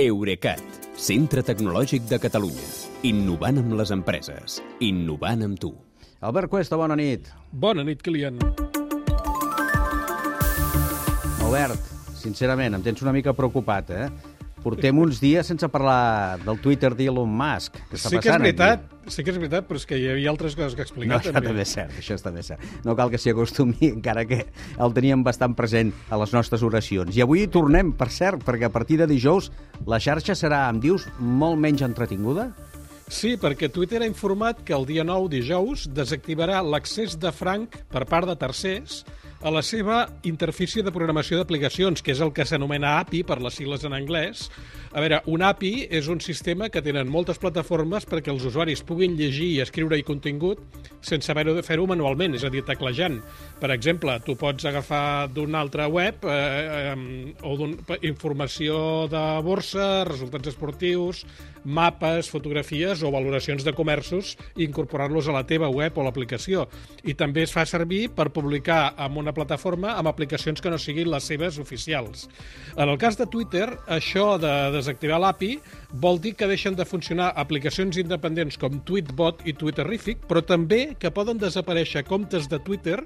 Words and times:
Eurecat, 0.00 0.62
centre 0.96 1.42
tecnològic 1.44 2.06
de 2.08 2.16
Catalunya. 2.22 2.68
Innovant 3.04 3.58
amb 3.60 3.74
les 3.76 3.90
empreses. 3.92 4.54
Innovant 4.80 5.44
amb 5.44 5.58
tu. 5.60 5.74
Albert 6.24 6.48
Cuesta, 6.48 6.78
bona 6.80 6.96
nit. 6.96 7.28
Bona 7.52 7.84
nit, 7.84 8.00
Kilian. 8.00 8.38
Albert, 11.44 11.90
sincerament, 12.16 12.78
em 12.78 12.86
tens 12.86 13.04
una 13.04 13.12
mica 13.12 13.34
preocupat, 13.36 13.92
eh? 13.92 14.08
Portem 14.60 14.98
uns 15.00 15.20
dies 15.22 15.48
sense 15.48 15.68
parlar 15.72 16.38
del 16.44 16.58
Twitter 16.60 16.90
d'Elon 16.96 17.30
Musk. 17.32 17.78
Està 17.88 18.10
sí 18.12 18.20
que 18.20 18.28
és 18.28 18.40
veritat, 18.42 18.82
aquí? 18.84 19.12
sí 19.14 19.24
que 19.24 19.32
és 19.32 19.38
veritat, 19.40 19.64
però 19.68 19.80
és 19.80 19.86
que 19.88 19.96
hi 19.96 20.08
havia 20.12 20.28
altres 20.32 20.56
coses 20.58 20.76
que 20.76 20.84
explicar. 20.84 21.14
No, 21.14 21.20
això 21.22 21.32
també 21.32 21.64
és 21.64 21.72
cert, 21.78 21.94
això 22.02 22.18
també 22.20 22.44
és 22.44 22.50
cert. 22.52 22.66
No 22.84 22.94
cal 22.98 23.12
que 23.12 23.20
s'hi 23.20 23.32
acostumi, 23.32 23.88
encara 23.94 24.26
que 24.28 24.42
el 24.76 24.96
teníem 24.96 25.24
bastant 25.24 25.56
present 25.56 25.94
a 26.10 26.20
les 26.20 26.34
nostres 26.36 26.64
oracions. 26.66 27.16
I 27.16 27.24
avui 27.24 27.46
tornem, 27.48 27.94
per 27.96 28.10
cert, 28.12 28.44
perquè 28.44 28.68
a 28.68 28.74
partir 28.74 29.00
de 29.00 29.08
dijous 29.08 29.48
la 29.88 30.00
xarxa 30.02 30.36
serà, 30.36 30.66
em 30.68 30.82
dius, 30.84 31.08
molt 31.18 31.56
menys 31.60 31.86
entretinguda? 31.86 32.50
Sí, 33.10 33.32
perquè 33.40 33.66
Twitter 33.72 34.04
ha 34.04 34.06
informat 34.06 34.60
que 34.62 34.76
el 34.76 34.84
dia 34.86 35.02
9, 35.08 35.32
dijous, 35.32 35.88
desactivarà 35.90 36.60
l'accés 36.62 37.16
de 37.18 37.32
franc 37.34 37.80
per 37.90 38.04
part 38.06 38.28
de 38.28 38.36
tercers 38.38 39.00
a 39.40 39.50
la 39.50 39.62
seva 39.64 40.02
interfície 40.28 40.82
de 40.84 40.92
programació 40.92 41.38
d'aplicacions, 41.38 42.02
que 42.04 42.12
és 42.12 42.20
el 42.20 42.32
que 42.36 42.44
s'anomena 42.44 42.98
API 43.00 43.22
per 43.24 43.38
les 43.40 43.56
sigles 43.56 43.86
en 43.88 43.96
anglès. 43.96 44.50
A 44.92 45.00
veure, 45.00 45.20
un 45.30 45.44
API 45.46 45.86
és 45.96 46.10
un 46.12 46.20
sistema 46.20 46.68
que 46.68 46.82
tenen 46.84 47.08
moltes 47.08 47.38
plataformes 47.40 48.04
perquè 48.10 48.32
els 48.32 48.44
usuaris 48.44 48.82
puguin 48.84 49.14
llegir 49.16 49.48
i 49.54 49.60
escriure-hi 49.64 50.04
contingut 50.04 50.60
sense 51.00 51.30
haver 51.32 51.46
de 51.48 51.62
fer-ho 51.64 51.86
manualment, 51.88 52.34
és 52.36 52.44
a 52.44 52.50
dir, 52.52 52.64
teclejant. 52.66 53.20
Per 53.60 53.70
exemple, 53.72 54.18
tu 54.26 54.36
pots 54.36 54.66
agafar 54.68 55.30
d'una 55.32 55.62
altra 55.62 55.86
web 55.88 56.26
eh, 56.26 56.92
eh, 56.92 57.32
o 57.46 57.70
informació 58.04 59.06
de 59.08 59.24
borsa, 59.46 60.04
resultats 60.10 60.52
esportius, 60.52 61.24
mapes, 61.64 62.30
fotografies 62.32 63.02
o 63.04 63.12
valoracions 63.12 63.64
de 63.64 63.74
comerços 63.76 64.36
i 64.56 64.64
incorporar-los 64.64 65.28
a 65.28 65.36
la 65.36 65.44
teva 65.46 65.68
web 65.72 65.96
o 65.98 66.04
l'aplicació. 66.04 66.66
I 67.04 67.14
també 67.14 67.44
es 67.44 67.54
fa 67.54 67.66
servir 67.68 68.08
per 68.16 68.30
publicar 68.34 68.94
en 68.98 69.18
una 69.20 69.29
plataforma 69.36 69.94
amb 69.98 70.10
aplicacions 70.10 70.60
que 70.60 70.70
no 70.72 70.78
siguin 70.78 71.10
les 71.10 71.26
seves 71.30 71.58
oficials. 71.62 72.28
En 72.76 72.88
el 72.88 72.98
cas 72.98 73.18
de 73.18 73.26
Twitter, 73.30 73.66
això 73.88 74.38
de 74.40 74.54
desactivar 74.74 75.20
l'API 75.22 75.52
vol 76.02 76.20
dir 76.22 76.34
que 76.38 76.48
deixen 76.50 76.78
de 76.78 76.86
funcionar 76.88 77.32
aplicacions 77.36 77.98
independents 78.00 78.58
com 78.60 78.80
Tweetbot 78.86 79.44
i 79.46 79.54
Twitterific, 79.56 80.26
però 80.28 80.42
també 80.46 80.96
que 80.98 81.12
poden 81.14 81.40
desaparèixer 81.40 82.06
comptes 82.08 82.48
de 82.50 82.60
Twitter 82.64 83.00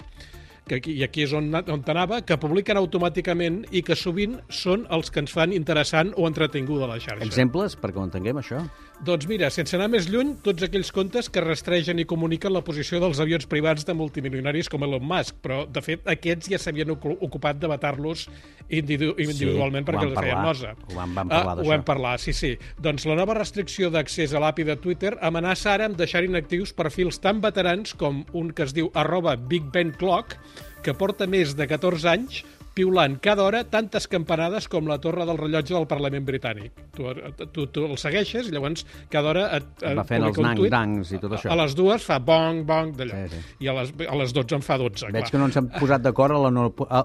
que 0.67 0.77
aquí, 0.81 0.93
i 0.97 1.03
aquí 1.05 1.23
és 1.27 1.33
on, 1.37 1.51
on 1.55 1.83
t'anava, 1.85 2.23
que 2.25 2.39
publiquen 2.41 2.79
automàticament 2.81 3.65
i 3.77 3.83
que 3.85 3.97
sovint 3.97 4.39
són 4.49 4.87
els 4.91 5.11
que 5.13 5.21
ens 5.21 5.33
fan 5.35 5.53
interessant 5.53 6.15
o 6.17 6.25
entretinguda 6.29 6.87
la 6.89 6.97
xarxa. 6.99 7.25
Exemples, 7.27 7.77
perquè 7.77 8.01
ho 8.01 8.07
entenguem, 8.09 8.39
això? 8.41 8.63
Doncs 9.05 9.27
mira, 9.29 9.51
sense 9.51 9.75
anar 9.77 9.89
més 9.91 10.07
lluny, 10.09 10.37
tots 10.47 10.63
aquells 10.65 10.93
comptes 10.95 11.29
que 11.29 11.43
rastregen 11.43 11.99
i 11.99 12.07
comuniquen 12.09 12.53
la 12.55 12.63
posició 12.65 13.01
dels 13.03 13.19
avions 13.21 13.45
privats 13.51 13.85
de 13.85 13.93
multimilionaris 13.99 14.71
com 14.73 14.85
Elon 14.87 15.03
Musk, 15.05 15.37
però, 15.43 15.65
de 15.69 15.83
fet, 15.85 16.07
aquests 16.09 16.49
ja 16.55 16.61
s'havien 16.63 16.95
ocupat 16.95 17.59
de 17.61 17.69
vetar-los 17.69 18.29
individu 18.71 19.13
individualment 19.19 19.85
Sí, 19.85 19.91
perquè 19.91 20.07
els 20.09 20.19
feien 20.19 20.41
nosa. 20.47 20.73
Ho 20.89 20.95
vam- 20.97 21.13
vam 21.19 21.29
parlar 21.29 21.57
d'això. 21.59 21.67
Ho 21.67 21.71
vam 21.75 21.85
parlar, 21.85 22.15
sí, 22.23 22.33
sí. 22.33 22.55
Doncs 22.81 23.05
la 23.11 23.17
nova 23.19 23.35
restricció 23.37 23.91
d'accés 23.91 24.33
a 24.33 24.41
l'API 24.41 24.65
de 24.71 24.77
Twitter 24.77 25.13
amenaça 25.21 25.75
ara 25.75 25.91
amb 25.91 25.99
deixar 25.99 26.25
inactius 26.25 26.73
perfils 26.73 27.21
tan 27.21 27.43
veterans 27.45 27.93
com 27.95 28.25
un 28.33 28.53
que 28.55 28.63
es 28.65 28.73
diu 28.73 28.91
arroba 28.95 29.37
Big 29.37 29.65
Ben 29.75 29.91
Clock, 29.93 30.39
que 30.85 30.93
porta 30.93 31.27
més 31.31 31.55
de 31.57 31.67
14 31.71 32.11
anys 32.13 32.43
piulant 32.75 33.17
cada 33.23 33.45
hora 33.47 33.63
tantes 33.71 34.09
campanades 34.11 34.67
com 34.69 34.89
la 34.91 34.99
torre 35.03 35.25
del 35.29 35.39
rellotge 35.39 35.75
del 35.77 35.87
Parlament 35.91 36.25
britànic. 36.27 36.73
Tu, 36.97 37.07
tu, 37.55 37.67
tu 37.71 37.85
el 37.87 37.97
segueixes 38.01 38.49
i 38.51 38.55
llavors 38.55 38.85
cada 39.13 39.31
hora 39.31 39.45
et, 39.59 39.69
et 39.83 39.97
Va 39.99 40.05
fent 40.09 40.25
els 40.27 40.35
tuit. 40.37 40.47
nang-dangs 40.47 41.13
i 41.15 41.21
tot 41.23 41.37
això. 41.39 41.53
A 41.55 41.59
les 41.63 41.75
dues 41.79 42.03
fa 42.05 42.19
bong, 42.19 42.65
bong, 42.67 42.95
d'allò. 42.99 43.25
Sí, 43.31 43.39
sí. 43.39 43.65
I 43.65 43.71
a 43.71 43.77
les, 43.81 43.93
a 44.09 44.19
les 44.21 44.35
12 44.35 44.59
en 44.59 44.65
fa 44.67 44.79
12, 44.81 45.07
Veig 45.13 45.23
clar. 45.23 45.31
que 45.31 45.39
no 45.43 45.49
ens 45.51 45.57
hem 45.61 45.69
posat 45.79 46.03
d'acord 46.05 46.35
a 46.35 46.41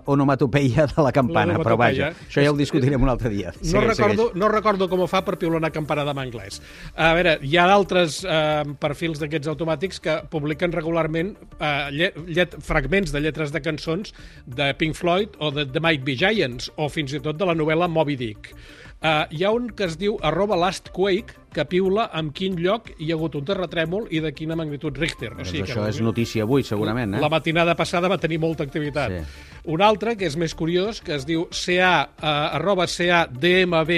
l'onomatopeia 0.06 0.88
de 0.90 1.04
la 1.06 1.12
campana, 1.16 1.58
però 1.62 1.78
vaja, 1.80 2.12
això 2.28 2.44
ja 2.44 2.52
ho 2.52 2.58
discutirem 2.58 3.02
un 3.06 3.10
altre 3.12 3.30
dia. 3.34 3.54
No 3.56 3.62
Segueix, 3.70 3.90
recordo, 3.94 4.28
segueix. 4.30 4.40
no 4.42 4.50
recordo 4.52 4.90
com 4.92 5.04
ho 5.06 5.08
fa 5.12 5.22
per 5.26 5.38
piular 5.42 5.60
una 5.62 5.72
campanada 5.74 6.12
en 6.16 6.22
anglès. 6.26 6.60
A 6.96 7.12
veure, 7.18 7.38
hi 7.46 7.56
ha 7.60 7.68
d'altres 7.70 8.22
eh, 8.26 8.64
perfils 8.82 9.22
d'aquests 9.22 9.50
automàtics 9.54 10.02
que 10.04 10.18
publiquen 10.32 10.74
regularment 10.76 11.36
eh, 11.60 11.90
llet, 11.96 12.18
llet, 12.28 12.58
fragments 12.66 13.14
de 13.14 13.22
lletres 13.24 13.54
de 13.56 13.62
cançons 13.64 14.14
de 14.46 14.72
Pink 14.80 14.98
Floyd 14.98 15.38
o 15.40 15.52
de 15.56 15.59
The 15.66 15.82
Might 15.84 16.06
Be 16.08 16.16
Giants 16.20 16.72
o 16.78 16.90
fins 16.92 17.16
i 17.16 17.24
tot 17.24 17.40
de 17.40 17.48
la 17.50 17.58
novel·la 17.58 17.90
Moby 17.92 18.16
Dick. 18.20 18.54
Uh, 19.00 19.24
hi 19.32 19.46
ha 19.48 19.52
un 19.56 19.70
que 19.72 19.86
es 19.88 19.94
diu 19.96 20.18
arroba 20.28 20.58
lastquake 20.60 21.38
que 21.56 21.64
piula 21.72 22.10
en 22.20 22.34
quin 22.36 22.58
lloc 22.60 22.90
hi 22.98 23.08
ha 23.14 23.16
hagut 23.16 23.38
un 23.40 23.46
terratrèmol 23.48 24.10
i 24.12 24.20
de 24.20 24.34
quina 24.36 24.58
magnitud 24.60 24.98
Richter. 25.00 25.32
O 25.32 25.38
Doncs 25.38 25.54
sigui 25.54 25.64
que 25.64 25.72
això 25.72 25.86
és 25.88 26.02
notícia 26.04 26.44
avui, 26.44 26.66
segurament, 26.68 27.16
eh? 27.16 27.22
la 27.24 27.30
matinada 27.32 27.78
passada 27.80 28.12
va 28.12 28.20
tenir 28.20 28.42
molta 28.44 28.68
activitat. 28.68 29.16
Sí. 29.16 29.46
Un 29.72 29.84
altre, 29.86 30.18
que 30.20 30.28
és 30.28 30.36
més 30.36 30.52
curiós, 30.52 31.00
que 31.00 31.16
es 31.16 31.24
diu 31.30 31.48
CA, 31.48 32.10
uh, 32.12 32.34
arroba 32.60 32.90
CADMB 32.92 33.96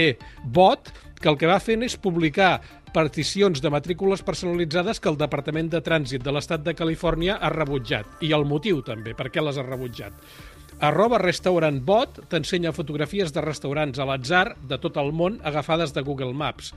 bot, 0.54 0.94
que 1.18 1.34
el 1.34 1.42
que 1.42 1.50
va 1.50 1.58
fent 1.62 1.82
és 1.86 1.98
publicar 1.98 2.60
particions 2.94 3.62
de 3.64 3.74
matrícules 3.74 4.22
personalitzades 4.22 5.00
que 5.00 5.10
el 5.10 5.18
Departament 5.18 5.72
de 5.72 5.82
Trànsit 5.82 6.22
de 6.22 6.34
l'Estat 6.36 6.62
de 6.66 6.76
Califòrnia 6.78 7.40
ha 7.42 7.50
rebutjat. 7.50 8.22
I 8.22 8.34
el 8.38 8.46
motiu, 8.46 8.84
també, 8.86 9.16
per 9.18 9.32
què 9.34 9.42
les 9.42 9.58
ha 9.58 9.66
rebutjat. 9.66 10.14
Arroba 10.82 11.20
Restaurant 11.22 11.76
Bot 11.86 12.16
t'ensenya 12.32 12.72
fotografies 12.74 13.30
de 13.36 13.42
restaurants 13.46 14.00
a 14.02 14.08
l'atzar 14.10 14.56
de 14.66 14.80
tot 14.82 14.96
el 14.98 15.12
món 15.14 15.36
agafades 15.46 15.94
de 15.94 16.02
Google 16.08 16.34
Maps. 16.34 16.72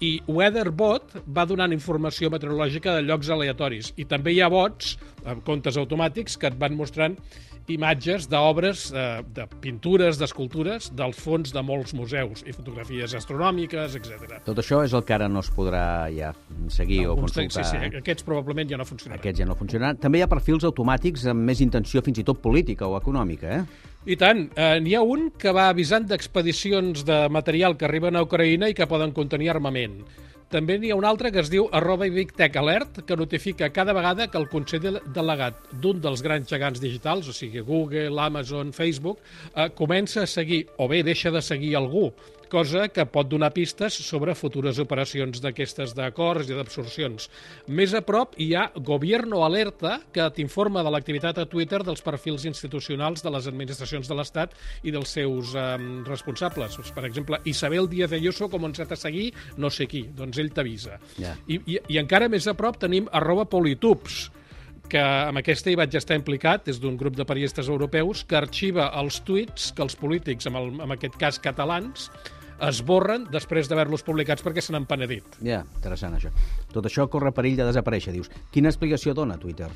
I 0.00 0.14
Weatherbot 0.24 1.18
va 1.28 1.44
donant 1.44 1.74
informació 1.76 2.30
meteorològica 2.32 2.94
de 2.96 3.04
llocs 3.04 3.28
aleatoris. 3.28 3.92
I 4.00 4.08
també 4.08 4.32
hi 4.32 4.40
ha 4.40 4.48
bots, 4.48 4.94
amb 5.28 5.44
comptes 5.44 5.76
automàtics, 5.76 6.38
que 6.40 6.48
et 6.48 6.56
van 6.56 6.72
mostrant 6.78 7.18
imatges 7.70 8.26
d'obres, 8.30 8.92
eh, 8.92 9.22
de 9.34 9.46
pintures, 9.60 10.18
d'escultures, 10.18 10.90
dels 10.96 11.18
fons 11.18 11.52
de 11.52 11.62
molts 11.62 11.94
museus 11.94 12.42
i 12.46 12.54
fotografies 12.56 13.14
astronòmiques, 13.14 13.96
etc. 13.98 14.40
Tot 14.46 14.58
això 14.62 14.82
és 14.84 14.94
el 14.96 15.04
que 15.04 15.14
ara 15.14 15.28
no 15.28 15.40
es 15.44 15.50
podrà 15.54 15.84
ja 16.14 16.32
seguir 16.68 17.06
o 17.06 17.14
Alguns 17.14 17.36
consultar. 17.36 17.64
Sí, 17.64 17.78
sí, 17.78 17.96
aquests 18.00 18.26
probablement 18.26 18.70
ja 18.70 18.80
no 18.80 18.86
funcionaran. 18.88 19.20
Aquests 19.20 19.42
ja 19.42 19.46
no 19.46 19.56
funcionaran. 19.58 20.00
També 20.02 20.20
hi 20.20 20.22
ha 20.22 20.30
perfils 20.30 20.66
automàtics 20.68 21.26
amb 21.30 21.46
més 21.46 21.60
intenció 21.60 22.02
fins 22.02 22.18
i 22.18 22.24
tot 22.26 22.40
política 22.42 22.88
o 22.88 22.96
econòmica, 22.98 23.49
eh? 23.50 23.62
I 24.08 24.16
tant, 24.16 24.46
eh, 24.56 24.78
n'hi 24.80 24.94
ha 24.96 25.02
un 25.04 25.28
que 25.36 25.52
va 25.52 25.68
avisant 25.68 26.06
d'expedicions 26.08 27.04
de 27.04 27.20
material 27.28 27.76
que 27.76 27.84
arriben 27.84 28.16
a 28.16 28.24
Ucraïna 28.24 28.70
i 28.70 28.76
que 28.76 28.88
poden 28.88 29.12
contenir 29.12 29.50
armament. 29.52 30.00
També 30.50 30.80
n'hi 30.80 30.88
ha 30.90 30.96
un 30.98 31.04
altre 31.06 31.30
que 31.30 31.38
es 31.44 31.50
diu 31.52 31.68
arroba 31.76 32.08
Big 32.10 32.32
Tech 32.34 32.56
Alert, 32.58 33.04
que 33.06 33.16
notifica 33.16 33.68
cada 33.70 33.92
vegada 33.94 34.26
que 34.26 34.38
el 34.40 34.48
Consell 34.50 34.98
Delegat 35.14 35.60
d'un 35.82 36.00
dels 36.02 36.24
grans 36.26 36.48
gegants 36.50 36.80
digitals, 36.82 37.28
o 37.30 37.34
sigui 37.36 37.62
Google, 37.62 38.16
Amazon, 38.18 38.72
Facebook, 38.74 39.20
eh, 39.54 39.68
comença 39.78 40.24
a 40.24 40.26
seguir, 40.26 40.64
o 40.78 40.88
bé 40.88 41.04
deixa 41.06 41.30
de 41.30 41.42
seguir 41.42 41.76
algú, 41.78 42.08
cosa 42.50 42.88
que 42.90 43.06
pot 43.06 43.28
donar 43.30 43.52
pistes 43.54 43.94
sobre 44.04 44.34
futures 44.38 44.80
operacions 44.82 45.40
d'aquestes 45.42 45.94
d'acords 45.96 46.50
i 46.50 46.56
d'absorcions. 46.58 47.28
Més 47.70 47.94
a 47.94 48.02
prop 48.06 48.34
hi 48.40 48.50
ha 48.58 48.66
Gobierno 48.74 49.44
Alerta, 49.46 50.00
que 50.12 50.26
t'informa 50.34 50.82
de 50.84 50.92
l'activitat 50.92 51.38
a 51.38 51.46
Twitter 51.50 51.82
dels 51.86 52.02
perfils 52.04 52.44
institucionals 52.50 53.22
de 53.24 53.32
les 53.32 53.46
administracions 53.50 54.10
de 54.10 54.18
l'Estat 54.18 54.56
i 54.82 54.94
dels 54.94 55.14
seus 55.16 55.54
eh, 55.54 55.68
responsables. 56.08 56.76
Doncs, 56.76 56.92
Per 56.96 57.06
exemple, 57.06 57.40
Isabel 57.48 57.88
Díaz 57.88 58.12
Ayuso 58.18 58.48
ha 58.48 58.52
començat 58.52 58.92
a 58.92 58.98
seguir 58.98 59.30
no 59.56 59.70
sé 59.70 59.86
qui, 59.86 60.04
doncs 60.16 60.42
ell 60.42 60.52
t'avisa. 60.52 60.98
Ja. 61.16 61.36
I, 61.46 61.60
i, 61.64 61.78
I 61.94 62.02
encara 62.02 62.28
més 62.28 62.50
a 62.50 62.56
prop 62.58 62.80
tenim 62.82 63.08
arroba 63.14 63.46
politubs, 63.48 64.26
que 64.90 65.00
amb 65.00 65.38
aquesta 65.38 65.70
hi 65.70 65.78
vaig 65.78 65.94
estar 65.94 66.18
implicat, 66.18 66.68
és 66.72 66.80
d'un 66.82 66.98
grup 66.98 67.14
de 67.16 67.26
periodistes 67.28 67.70
europeus, 67.70 68.24
que 68.26 68.38
arxiva 68.40 68.90
els 69.00 69.20
tuits 69.26 69.70
que 69.76 69.86
els 69.86 69.96
polítics, 69.96 70.50
en, 70.50 70.58
el, 70.58 70.72
en 70.82 70.96
aquest 70.96 71.16
cas 71.20 71.38
catalans, 71.42 72.10
esborren 72.68 73.26
després 73.32 73.70
d'haver-los 73.70 74.04
publicats 74.06 74.44
perquè 74.44 74.62
se 74.64 74.74
n'han 74.74 74.86
penedit. 74.90 75.40
Ja, 75.46 75.62
interessant, 75.80 76.16
això. 76.18 76.32
Tot 76.72 76.86
això 76.86 77.08
corre 77.12 77.32
perill 77.36 77.58
de 77.60 77.68
desaparèixer, 77.70 78.14
dius. 78.14 78.30
Quina 78.52 78.72
explicació 78.72 79.14
dona 79.16 79.38
Twitter? 79.40 79.70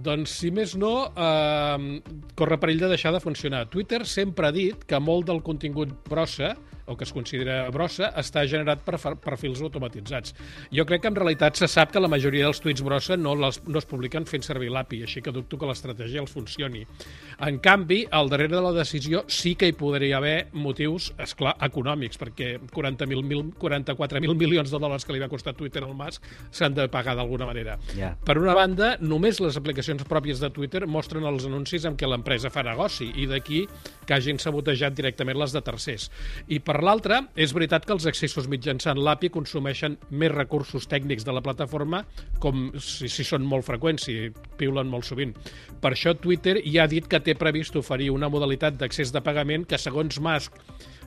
Doncs, 0.00 0.32
si 0.40 0.50
més 0.54 0.74
no, 0.80 1.10
eh, 1.12 2.00
corre 2.38 2.58
perill 2.62 2.80
de 2.80 2.88
deixar 2.94 3.12
de 3.12 3.20
funcionar. 3.20 3.66
Twitter 3.68 4.04
sempre 4.06 4.48
ha 4.48 4.52
dit 4.54 4.84
que 4.88 5.00
molt 5.00 5.26
del 5.28 5.42
contingut 5.42 5.92
brossa, 6.08 6.54
o 6.90 6.96
que 6.98 7.04
es 7.06 7.12
considera 7.14 7.68
brossa, 7.70 8.08
està 8.18 8.42
generat 8.50 8.80
per 8.82 8.96
perfils 9.22 9.60
automatitzats. 9.62 10.32
Jo 10.74 10.82
crec 10.88 11.02
que 11.04 11.08
en 11.12 11.14
realitat 11.14 11.54
se 11.54 11.68
sap 11.70 11.92
que 11.94 12.00
la 12.02 12.08
majoria 12.10 12.48
dels 12.48 12.58
tuits 12.58 12.82
brossa 12.82 13.14
no, 13.16 13.36
les, 13.38 13.60
no 13.68 13.78
es 13.78 13.86
publiquen 13.86 14.26
fent 14.26 14.42
servir 14.42 14.72
l'API, 14.74 15.04
així 15.06 15.22
que 15.22 15.30
dubto 15.30 15.56
que 15.60 15.68
l'estratègia 15.70 16.18
els 16.24 16.32
funcioni. 16.34 16.82
En 17.46 17.60
canvi, 17.62 18.00
al 18.10 18.28
darrere 18.32 18.56
de 18.56 18.62
la 18.64 18.72
decisió 18.74 19.22
sí 19.30 19.54
que 19.54 19.68
hi 19.70 19.76
podria 19.78 20.16
haver 20.18 20.48
motius, 20.52 21.12
és 21.22 21.36
clar, 21.38 21.54
econòmics, 21.62 22.18
perquè 22.18 22.56
40.000 22.74 23.22
mil- 23.22 23.52
44.000 23.60 24.34
milions 24.34 24.70
de 24.74 24.78
dòlars 24.82 25.06
que 25.06 25.14
li 25.14 25.22
va 25.22 25.28
costar 25.30 25.54
Twitter 25.54 25.84
al 25.86 25.94
Musk 25.94 26.26
s'han 26.50 26.74
de 26.74 26.88
pagar 26.90 27.14
d'alguna 27.14 27.46
manera. 27.46 27.78
Ja. 27.94 28.16
Per 28.24 28.38
una 28.38 28.54
banda, 28.58 28.96
només 29.00 29.38
les 29.38 29.56
aplicacions 29.56 29.89
aplicacions 29.90 30.06
pròpies 30.08 30.40
de 30.40 30.50
Twitter 30.54 30.86
mostren 30.86 31.24
els 31.26 31.44
anuncis 31.48 31.84
amb 31.88 31.98
què 31.98 32.06
l'empresa 32.08 32.50
fa 32.50 32.62
negoci 32.62 33.10
i 33.18 33.26
d'aquí 33.26 33.64
que 34.06 34.14
hagin 34.14 34.38
sabotejat 34.38 34.94
directament 34.94 35.38
les 35.38 35.52
de 35.52 35.62
tercers. 35.62 36.10
I 36.48 36.60
per 36.60 36.80
l'altra, 36.82 37.24
és 37.34 37.52
veritat 37.52 37.86
que 37.86 37.92
els 37.92 38.06
accessos 38.06 38.48
mitjançant 38.48 38.98
l'API 38.98 39.30
consumeixen 39.34 39.98
més 40.10 40.30
recursos 40.30 40.86
tècnics 40.86 41.26
de 41.26 41.34
la 41.34 41.42
plataforma, 41.42 42.04
com 42.38 42.70
si, 42.78 43.08
si 43.08 43.24
són 43.24 43.42
molt 43.46 43.66
freqüents, 43.66 44.06
si 44.06 44.30
piulen 44.58 44.90
molt 44.90 45.08
sovint. 45.08 45.34
Per 45.80 45.92
això 45.94 46.14
Twitter 46.14 46.60
ja 46.64 46.84
ha 46.84 46.90
dit 46.90 47.06
que 47.10 47.20
té 47.20 47.34
previst 47.34 47.76
oferir 47.76 48.10
una 48.14 48.30
modalitat 48.30 48.78
d'accés 48.78 49.10
de 49.12 49.22
pagament 49.24 49.66
que, 49.66 49.78
segons 49.78 50.20
Musk, 50.22 50.54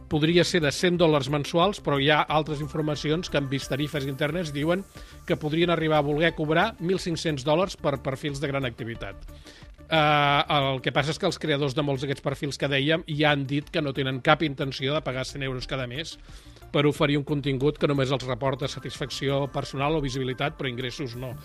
podria 0.10 0.44
ser 0.48 0.62
de 0.64 0.72
100 0.72 0.98
dòlars 1.02 1.30
mensuals, 1.34 1.82
però 1.84 2.00
hi 2.00 2.10
ha 2.14 2.22
altres 2.22 2.62
informacions 2.64 3.30
que 3.30 3.40
han 3.40 3.50
vist 3.52 3.72
tarifes 3.72 4.08
internes 4.10 4.54
diuen 4.56 4.84
que 5.28 5.38
podrien 5.40 5.74
arribar 5.74 6.00
a 6.02 6.08
voler 6.08 6.34
cobrar 6.38 6.74
1.500 6.80 7.46
dòlars 7.46 7.78
per 7.78 8.00
perfils 8.04 8.42
de 8.42 8.50
gran 8.52 8.66
activitat. 8.66 9.30
Uh, 9.94 10.42
el 10.56 10.82
que 10.82 10.94
passa 10.96 11.12
és 11.14 11.20
que 11.20 11.28
els 11.28 11.38
creadors 11.38 11.76
de 11.76 11.84
molts 11.86 12.02
d'aquests 12.02 12.24
perfils 12.24 12.58
que 12.58 12.70
dèiem 12.72 13.04
ja 13.06 13.34
han 13.34 13.44
dit 13.46 13.68
que 13.70 13.82
no 13.84 13.92
tenen 13.94 14.24
cap 14.26 14.42
intenció 14.42 14.96
de 14.96 15.04
pagar 15.06 15.26
100 15.28 15.44
euros 15.46 15.68
cada 15.70 15.86
mes 15.92 16.16
per 16.74 16.88
oferir 16.90 17.20
un 17.20 17.28
contingut 17.28 17.78
que 17.78 17.90
només 17.92 18.10
els 18.16 18.26
reporta 18.26 18.70
satisfacció 18.72 19.44
personal 19.54 20.00
o 20.00 20.02
visibilitat, 20.02 20.58
però 20.58 20.72
ingressos 20.72 21.14
no. 21.20 21.36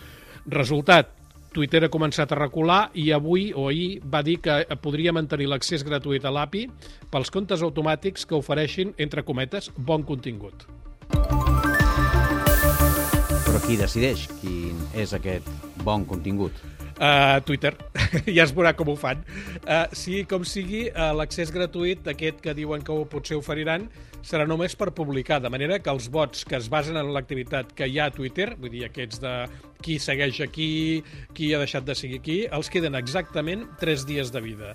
Resultat, 0.49 1.11
Twitter 1.55 1.85
ha 1.87 1.93
començat 1.93 2.33
a 2.33 2.39
recular 2.39 2.81
i 2.95 3.09
avui 3.17 3.51
o 3.57 3.69
ahir 3.71 4.01
va 4.05 4.23
dir 4.23 4.39
que 4.45 4.61
podria 4.83 5.15
mantenir 5.17 5.49
l'accés 5.49 5.85
gratuït 5.87 6.25
a 6.29 6.33
l'API 6.35 6.67
pels 7.13 7.33
comptes 7.33 7.65
automàtics 7.65 8.27
que 8.29 8.37
ofereixin, 8.37 8.93
entre 8.99 9.25
cometes, 9.25 9.71
bon 9.77 10.05
contingut. 10.05 10.67
Però 13.49 13.63
qui 13.65 13.79
decideix 13.81 14.27
quin 14.43 14.77
és 14.93 15.15
aquest 15.17 15.49
bon 15.85 16.05
contingut? 16.05 16.53
Uh, 16.99 17.39
Twitter, 17.47 17.77
ja 18.37 18.43
es 18.43 18.51
veurà 18.51 18.73
com 18.75 18.89
ho 18.91 18.97
fan. 18.99 19.21
Uh, 19.63 19.87
sí, 19.95 20.25
com 20.27 20.43
sigui, 20.43 20.89
uh, 20.91 21.13
l'accés 21.15 21.53
gratuït, 21.55 22.03
aquest 22.11 22.43
que 22.43 22.55
diuen 22.59 22.83
que 22.83 22.91
ho 22.91 23.05
potser 23.07 23.39
oferiran, 23.39 23.87
serà 24.27 24.49
només 24.51 24.75
per 24.75 24.91
publicar, 24.97 25.39
de 25.39 25.51
manera 25.55 25.79
que 25.79 25.95
els 25.95 26.09
bots 26.11 26.43
que 26.45 26.59
es 26.59 26.67
basen 26.73 26.99
en 26.99 27.13
l'activitat 27.15 27.71
que 27.79 27.87
hi 27.87 28.01
ha 28.03 28.09
a 28.11 28.15
Twitter, 28.15 28.51
vull 28.59 28.75
dir, 28.75 28.83
aquests 28.89 29.23
de 29.23 29.35
qui 29.83 29.99
segueix 30.03 30.41
aquí, 30.45 31.03
qui 31.35 31.53
ha 31.55 31.63
deixat 31.63 31.87
de 31.87 31.97
seguir 31.99 32.21
aquí, 32.23 32.39
els 32.51 32.71
queden 32.73 32.99
exactament 32.99 33.67
3 33.81 34.07
dies 34.09 34.33
de 34.35 34.43
vida. 34.45 34.75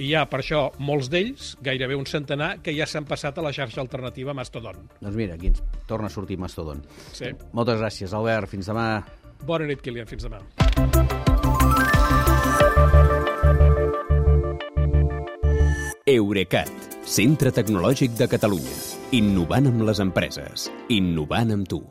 I 0.00 0.08
hi 0.08 0.14
ha, 0.16 0.24
per 0.26 0.40
això, 0.40 0.62
molts 0.80 1.10
d'ells, 1.12 1.52
gairebé 1.62 1.94
un 1.98 2.06
centenar, 2.08 2.56
que 2.64 2.72
ja 2.74 2.88
s'han 2.88 3.04
passat 3.06 3.36
a 3.38 3.44
la 3.44 3.52
xarxa 3.52 3.82
alternativa 3.84 4.34
Mastodon. 4.34 4.88
Doncs 5.02 5.18
mira, 5.18 5.36
aquí 5.36 5.52
ens 5.52 5.62
torna 5.86 6.08
a 6.08 6.14
sortir 6.14 6.40
Mastodon. 6.40 6.82
Sí. 7.12 7.30
Moltes 7.52 7.78
gràcies, 7.78 8.16
Albert. 8.16 8.50
Fins 8.50 8.72
demà. 8.72 8.86
Bona 9.46 9.68
nit, 9.68 9.84
Kilian. 9.84 10.08
Fins 10.08 10.24
demà. 10.26 10.40
Eurecat, 16.12 16.72
centre 17.06 17.52
tecnològic 17.54 18.16
de 18.18 18.26
Catalunya. 18.32 18.76
Innovant 19.14 19.70
amb 19.70 19.84
les 19.86 20.00
empreses. 20.02 20.70
Innovant 20.90 21.54
amb 21.54 21.68
tu. 21.68 21.84